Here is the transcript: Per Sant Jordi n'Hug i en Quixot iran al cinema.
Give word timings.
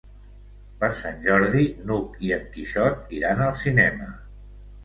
Per 0.83 0.87
Sant 1.01 1.19
Jordi 1.25 1.61
n'Hug 1.91 2.17
i 2.31 2.33
en 2.39 2.49
Quixot 2.57 3.15
iran 3.19 3.47
al 3.51 3.55
cinema. 3.67 4.13